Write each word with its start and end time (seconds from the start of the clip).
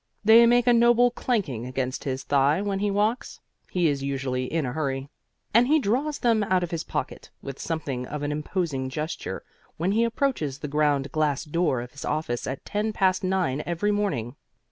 They 0.25 0.47
make 0.47 0.65
a 0.65 0.73
noble 0.73 1.11
clanking 1.11 1.67
against 1.67 2.05
his 2.05 2.23
thigh 2.23 2.59
when 2.59 2.79
he 2.79 2.89
walks 2.89 3.39
(he 3.69 3.87
is 3.87 4.01
usually 4.01 4.45
in 4.51 4.65
a 4.65 4.73
hurry), 4.73 5.09
and 5.53 5.67
he 5.67 5.77
draws 5.77 6.17
them 6.17 6.41
out 6.45 6.63
of 6.63 6.71
his 6.71 6.83
pocket 6.83 7.29
with 7.43 7.59
something 7.59 8.07
of 8.07 8.23
an 8.23 8.31
imposing 8.31 8.89
gesture 8.89 9.43
when 9.77 9.91
he 9.91 10.03
approaches 10.03 10.57
the 10.57 10.67
ground 10.67 11.11
glass 11.11 11.43
door 11.43 11.81
of 11.81 11.91
his 11.91 12.03
office 12.03 12.47
at 12.47 12.65
ten 12.65 12.93
past 12.93 13.23
nine 13.23 13.61
every 13.63 13.91
morning. 13.91 14.35